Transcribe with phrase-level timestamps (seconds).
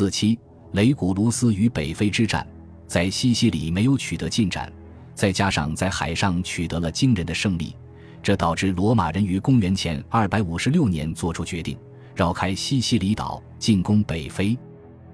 [0.00, 0.38] 四七，
[0.72, 2.46] 雷古卢斯与北非之战，
[2.86, 4.72] 在西西里没有取得进展，
[5.14, 7.76] 再加上在海上取得了惊人的胜利，
[8.22, 11.76] 这导致罗马人于公元前二百五十六年做出决定，
[12.14, 14.56] 绕开西西里岛进攻北非。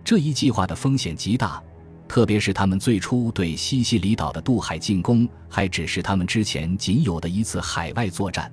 [0.05, 1.61] 这一计划的风险极大。
[2.07, 8.49] 特别是他们最初对西西里岛的渡海进攻，还只是他们之前仅有的一次海外作战。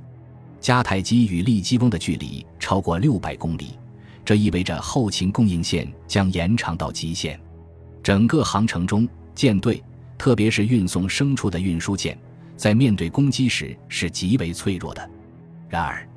[0.60, 3.78] 迦太基与利基翁的距离超过六百公里，
[4.26, 7.40] 这意味着后勤供应线将延长到极限。
[8.02, 9.84] 整个航程中，舰队，
[10.18, 12.18] 特别是运送牲畜的运输舰，
[12.56, 15.10] 在面对攻击时是极为脆弱的。
[15.70, 16.08] 然而，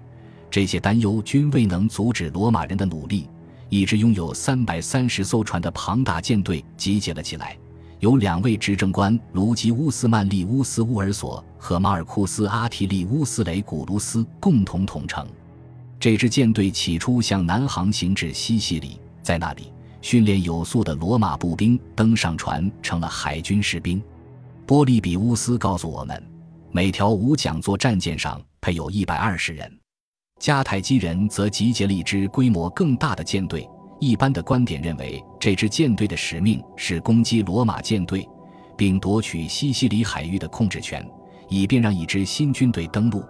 [0.51, 3.29] 这些担忧均未能阻止罗马人的努力。
[3.69, 7.59] 一支拥有三百三十艘船的庞大舰队集结了起来，
[7.99, 15.27] 由两位执政官卢基乌斯曼利乌斯乌尔索和马尔库斯阿提利乌斯雷古卢斯共同统称。
[16.07, 24.01] 这支舰队起初向南航行至西西里，在那里训练有素的罗马步兵登上船，成了海军士兵。
[24.65, 26.23] 波利比乌斯告诉我们，
[26.71, 29.81] 每条五桨座战舰上配有一百二十人。
[30.41, 33.69] 迦太基人则集结了一支规模更大的舰队。
[33.99, 38.25] 一般的观点认为，这支舰队的使命是攻击罗马舰队，
[38.77, 41.05] 并夺取西西里海域的控制权，
[41.49, 43.25] 以便让一支新军队登陆。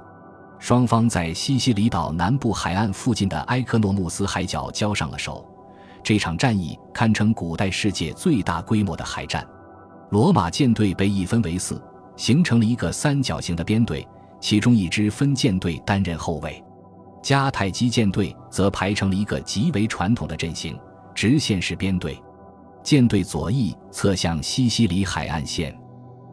[0.58, 5.46] 双方在西西里岛南部海岸附近的埃克诺穆斯海角交上了手。
[6.02, 9.46] 这场战役堪称古代世界最大规模的海战。
[10.10, 11.82] 罗马舰队被一分为四，
[12.16, 14.06] 形成了一个三角形的编队，
[14.40, 16.62] 其中一支分舰队担任后卫。
[17.22, 20.78] 迦太基舰队则排成了一个极为传统的阵型，
[21.12, 22.22] 直线式编队，
[22.84, 25.76] 舰队左翼侧向西西里海岸线。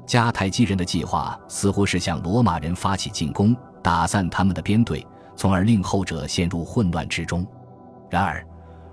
[0.06, 7.46] 迦太基人的计划似乎是向罗马人发起进攻，打散他们的编队，从而令后者陷入混乱之中。
[8.10, 8.44] 然而，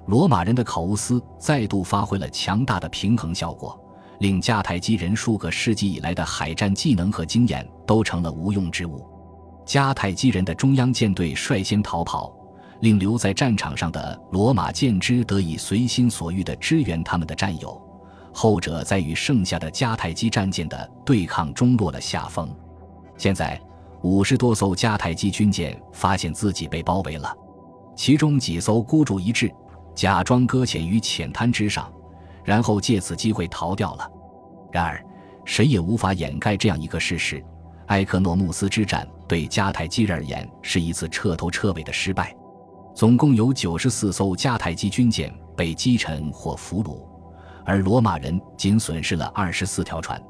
[0.06, 3.78] 罗马人的考乌斯再度发挥了强大的平衡效果，
[4.18, 9.06] 令迦太基人数个世纪以来的海战技能和经验都成了无用之物。
[9.64, 12.34] 迦太基人的中央舰队率先逃跑，
[12.80, 17.80] 令留在战场上的罗马舰只得以随心所欲地支援他们的战友，
[18.32, 22.48] 后者在与剩下的迦太基战舰的对抗中落了下风。
[23.16, 23.60] 现在，
[24.02, 27.34] 五十多艘迦太基军舰发现自己被包围了，
[27.94, 29.52] 其中几艘孤注一掷，
[29.94, 31.92] 假装搁浅于浅滩之上，
[32.42, 34.10] 然后借此机会逃掉了。
[34.72, 35.04] 然而，
[35.44, 37.44] 谁也无法掩盖这样一个事实。
[37.88, 42.34] 埃克诺穆斯之战对迦太基人而言是一次彻头彻尾的失败，
[42.94, 47.02] 总共有九十四艘迦太基军舰被击沉或俘虏，
[47.66, 50.22] 而罗马人仅损失了二十四条船。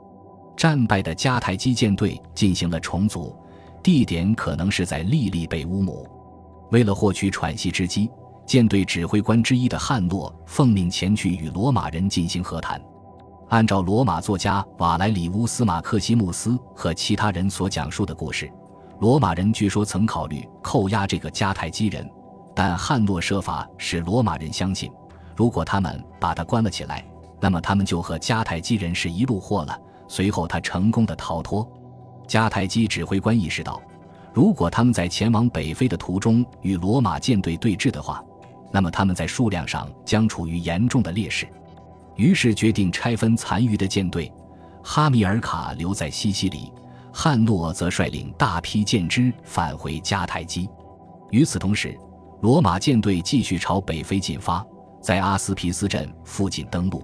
[0.56, 3.37] 战败的迦太基舰队进行了重组，
[3.82, 6.06] 地点可能是在利利贝乌姆。
[6.70, 8.10] 为了获取喘息之机，
[8.46, 12.80] 舰队指挥官之一的汉诺奉命前去与罗马人进行和谈。
[13.48, 18.48] 按照罗马作家瓦莱里乌斯·马克西穆斯和其他人所讲述的故事，
[19.00, 22.08] 罗马人据说曾考虑扣押这个迦太基人，
[22.54, 24.88] 但汉诺设法使罗马人相信，
[25.34, 27.04] 如果他们把他关了起来，
[27.40, 29.76] 那么他们就和迦太基人是一路货了。
[30.06, 31.69] 随后他成功的逃脱。
[32.30, 33.82] 迦太基指挥官意识到，
[34.32, 38.22] 如果他们在前往北非的途中与罗马舰队对峙的话，
[38.70, 41.44] 那么他们在数量上将处于严重的劣势。
[42.14, 44.32] 于是决定拆分残余的舰队，
[44.80, 46.72] 哈米尔卡留在西西里，
[47.12, 50.70] 汉诺则率领大批舰只返回迦太基。
[51.32, 51.98] 与此同时，
[52.42, 54.64] 罗马舰队继续朝北非进发，
[55.02, 57.02] 在阿斯皮斯镇附近登陆。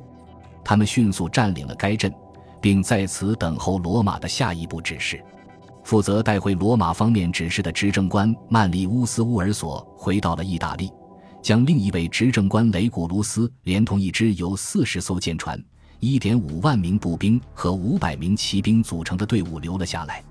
[0.64, 2.14] 他们迅速占领了该镇，
[2.60, 5.22] 并在此等候罗马的下一步指示。
[5.84, 10.90] 负责带回罗马方面指示的执政官曼利乌斯·乌尔索回到了意大利。
[11.42, 15.56] 将另一位执政官雷古卢斯连同一支由四十艘舰船、
[16.00, 20.24] 一点五万名步兵和五百名骑兵组成的队伍留了下来。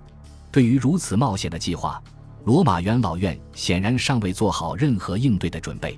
[0.51, 2.03] 对于如此冒险的计划，
[2.43, 5.97] 罗马元老院显然尚未做好任何应对的准备。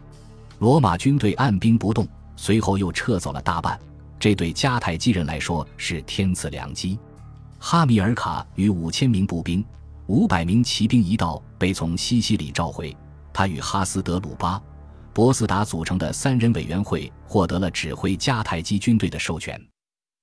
[0.60, 3.80] 罗马军队按兵不动，随后又撤走了大半。
[4.27, 7.00] 这对迦太基人来说是天赐良机。
[7.59, 9.63] 哈米尔卡与五千名步兵、
[10.07, 12.94] 五百名骑兵一道被从西西里召回，
[13.31, 14.62] 他与哈斯德鲁巴。
[15.13, 19.57] 博斯达组成的三人委员会获得了指挥迦太基军队的授权。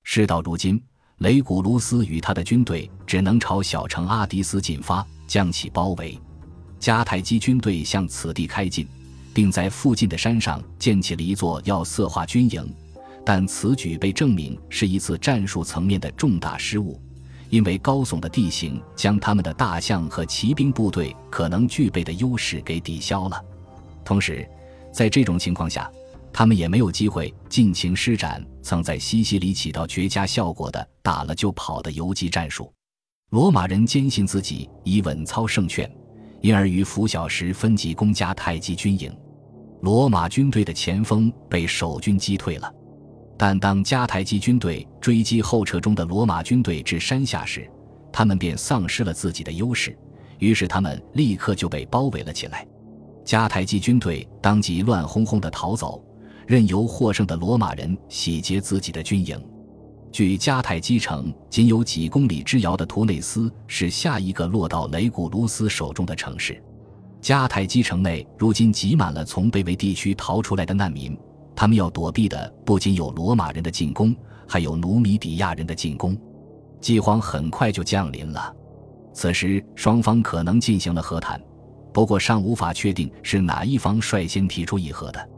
[0.03, 0.79] 事到如今，
[1.21, 6.21] 雷古卢斯与他的军队只能朝小城阿迪斯进发，将其包围。
[6.79, 8.87] 迦太基军队向此地开进，
[9.33, 12.71] 并在附近的山上建起了一座要色化军营，
[13.25, 17.01] 但此举被证明是一次战术层面的重大失误，
[17.49, 23.43] 因为高耸的地形将他们的大象和骑兵部队可能具备的优势给抵消了。
[24.05, 24.47] 同时，
[24.93, 25.91] 在这种情况下，
[26.33, 32.71] 他们也没有机会尽情施展曾在西西里起到绝佳效果的打了就跑的游击战术。
[33.31, 35.91] 罗马人坚信自己已稳操胜券，
[36.43, 39.11] 因而于拂晓时分级攻加太基军营。
[39.81, 42.73] 罗马军队的前锋被守军击退了，
[43.37, 47.69] 但当迦太基军队追击后撤中的罗马军队至山下时，
[48.13, 49.97] 他们便丧失了自己的优势，
[50.39, 52.67] 于是他们立刻就被包围了起来。
[53.25, 56.03] 迦太基军队当即乱哄哄地逃走。
[56.47, 59.43] 任由获胜的罗马人洗劫自己的军营。
[60.13, 66.63] 距迦太基城仅有几公里之遥的图内斯是下一个落到雷古卢斯手中的城市。
[67.23, 71.17] 迦太基城内如今挤满了从北纬地区逃出来的难民，
[71.57, 74.15] 他们要躲避的不仅有罗马人的进攻，
[74.47, 76.17] 还有努米底亚人的进攻。
[76.81, 78.55] 饥荒很快就降临了。
[79.13, 81.41] 此时双方可能进行了和谈，
[81.93, 85.31] 不过尚无法确定是哪一方率先提出议和的。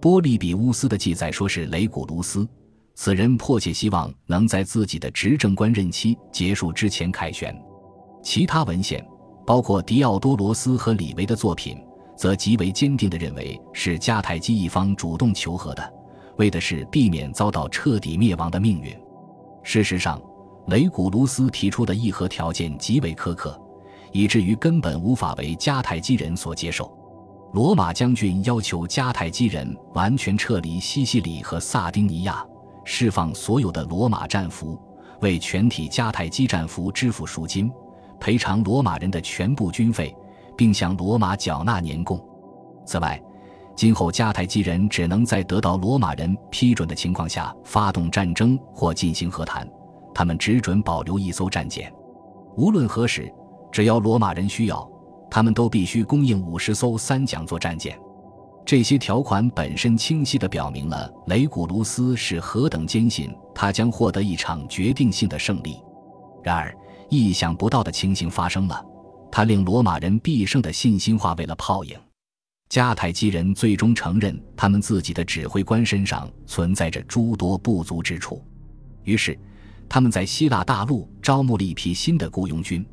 [0.00, 2.48] 波利比乌斯的记载说是雷古卢斯，
[2.94, 7.54] 此人迫切希望能在自己的执政官任期结束之前凯旋。
[8.22, 9.06] 其他文献，
[9.46, 11.78] 包括狄奥多罗斯和李维的作品，
[12.18, 15.92] 则极为坚定地认为是迦太基一方主动求和的，
[16.36, 18.92] 为的是避免遭到彻底灭亡的命运。
[19.62, 20.20] 事实上，
[20.66, 23.56] 雷古卢斯提出的议和条件极为苛刻，
[24.10, 26.92] 以至于根本无法为迦太基人所接受。
[27.52, 32.44] 罗马将军要求迦太基人完全撤离西西里和萨丁尼亚，
[32.84, 34.76] 释放所有的罗马战俘，
[35.20, 37.70] 为全体迦太基战俘支付赎金，
[38.18, 40.14] 赔偿罗马人的全部军费，
[40.58, 42.22] 并向罗马缴纳年贡。
[42.84, 43.18] 此外，
[43.74, 49.66] 今后迦太基人只能在得到罗马人批准的情况下发动战争或进行和谈，
[50.12, 51.90] 他们只准保留一艘战舰。
[52.56, 53.32] 无论何时，
[53.70, 54.86] 只要罗马人需要。
[55.30, 58.00] 他们都必须供应五十艘三桨座战舰，
[58.64, 65.82] 这些条款本身清晰地表明了雷古卢斯是何等坚信他将获得一场决定性的胜利。
[66.42, 66.74] 然而，
[67.10, 68.82] 意想不到的情形发生了，
[69.30, 71.98] 他令罗马人必胜的信心化为了泡影。
[72.70, 78.44] 迦太基人最终承认他们自己的指挥官身上存在着诸多不足之处，
[79.04, 79.38] 于是
[79.88, 82.84] 他们在希腊大陆招募了一批新的雇佣军。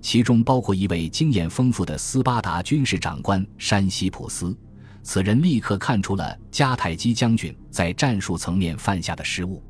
[0.00, 4.54] 其中包括一位经验丰富的斯巴达军事长官山西普斯，
[5.02, 9.62] 此人立刻看出了迦太基将军在战术层面犯下的失误，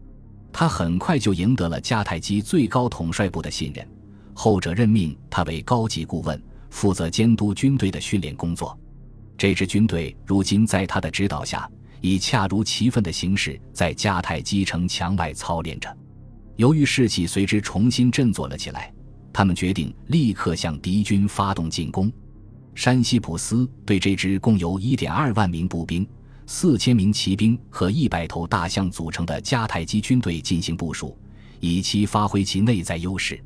[0.53, 3.89] 他很快就赢得了迦太基最高统帅部的信任，
[4.35, 8.79] 后者任命他为高级顾问，负责监督军队的训练工作。
[9.39, 11.71] 这支军队如今在他的指导下，
[12.01, 15.97] 以恰如其分的形式在迦太基城墙外操练着。
[16.57, 18.93] 由于士气随之重新振作了起来。
[19.37, 22.09] 他们决定立刻向敌军发动进攻。
[22.77, 26.07] 山西普斯对这支共有一点二万名步兵、
[26.47, 31.19] 四千名骑兵和一百头大象组成的迦太基军队进行部署，
[31.59, 33.43] 以期发挥其内在优势。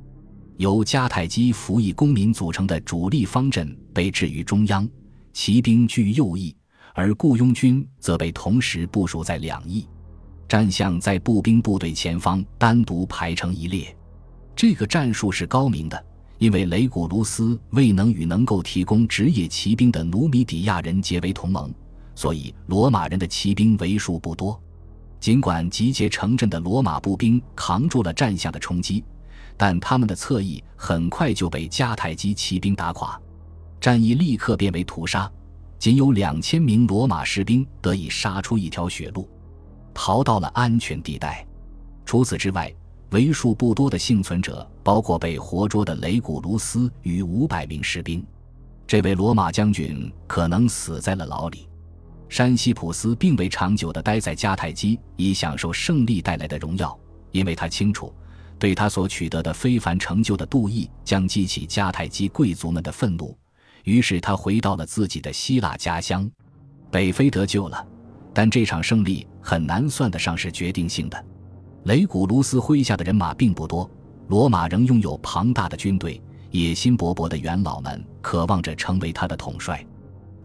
[0.58, 4.88] 由迦太基服役公民组成的主力方阵被置于中央，
[5.32, 6.54] 骑兵居右翼，
[6.94, 9.86] 而雇佣军则被同时部署在两翼。
[10.48, 13.96] 战象在步兵部队前方单独排成一列。
[14.56, 16.04] 这个战术是高明的，
[16.38, 21.72] 因为雷古卢斯未能与能够提供职业骑兵的努米底亚人结为同盟，
[22.16, 24.60] 所以罗马人的骑兵为数不多。
[25.20, 29.04] 尽管集结城镇的罗马步兵扛住了战象的冲击，
[29.58, 33.20] 但他们的侧翼很快就被迦太基骑兵打垮，
[33.80, 35.30] 战役立刻变为屠杀。
[35.78, 39.28] 仅有两千名罗马士兵得以杀出一条血路，
[39.92, 41.46] 逃到了安全地带。
[42.06, 42.72] 除此之外，
[43.10, 48.24] 为数不多的幸存者包括被活捉的雷古卢斯与五百名士兵。
[48.86, 51.68] 这位罗马将军可能死在了牢里。
[52.28, 56.98] 山西普斯并未长久地待在迦太基，以享受胜利带来的荣耀，
[57.30, 58.12] 因为他清楚，
[58.58, 63.36] 对他所取得的非凡成就的妒意将激起迦太基贵族们的愤怒。
[63.84, 66.30] 于是他回到了自己的希腊家乡。
[66.90, 67.86] 北非得救了，
[68.34, 71.24] 但这场胜利很难算得上是决定性的。
[71.84, 73.88] 雷古卢斯麾下的人马并不多，
[74.28, 79.84] 罗马仍拥有庞大的军队，野心勃勃的元老们渴望着成为他的统帅。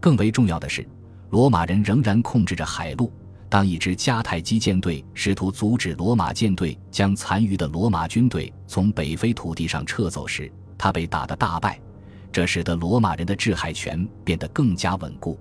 [0.00, 0.86] 更为重要的是，
[1.30, 3.12] 罗马人仍然控制着海路。
[3.54, 11.80] 当一支迦太基舰队试图阻止罗马舰队将残余的罗马军队从北非土地上撤走时，他被打得大败，
[12.32, 15.38] 这使得罗马人的制海权变得更加稳固。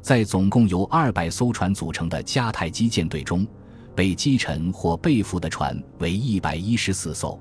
[0.00, 3.44] 在总共由二百艘船组成的迦太基舰队中，
[3.92, 7.36] 被击沉或被俘的船为一百一十四艘。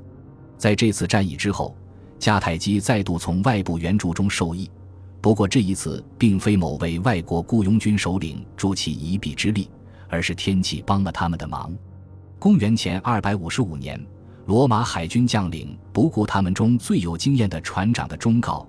[0.57, 1.77] 在这次战役之后，
[2.19, 4.67] 迦太基再度从外部援助中受益。
[5.21, 9.69] 不过这一次并非某位外国雇佣军首领助其一臂之力，
[10.09, 11.73] 而是天气帮了他们的忙。
[12.39, 13.99] 公元前二百五十五年，
[14.45, 18.67] 罗马海军将领不顾他们中最有经验的船长的忠告，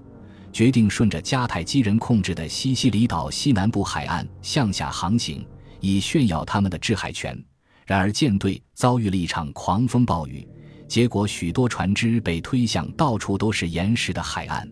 [0.52, 5.46] 决定顺着迦太基人控制的西西里岛西南部海岸向下航行，
[5.80, 7.38] 以炫耀他们的制海权。
[7.86, 10.46] 然而舰队遭遇了一场狂风暴雨，
[10.86, 14.68] 结果许多船只被推向到处都是岩石的海岸，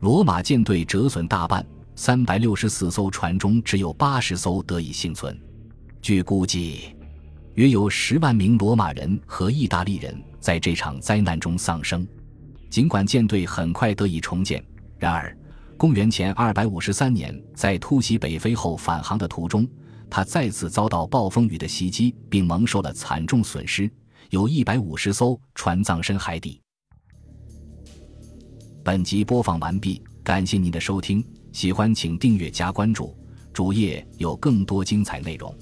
[0.00, 5.38] 罗马舰队折损大半，三百六十四艘船中只有八十艘得以幸存。
[6.00, 6.94] 据估计。
[7.56, 12.06] 约有十万名罗马人和意大利人在这场灾难中丧生。
[12.68, 14.62] 尽管舰队很快得以重建，
[14.98, 15.34] 然而，
[15.78, 19.66] 公元前253年在突袭北非后返航的途中，
[20.10, 23.90] 他再次遭到暴风雨的袭击，并蒙受了惨重损失，
[24.28, 26.60] 有一百五十艘船葬身海底。
[28.84, 33.16] 本集播放完毕，感谢您的收听，喜欢请订阅加关注，
[33.54, 35.56] 主页有更多精彩内容。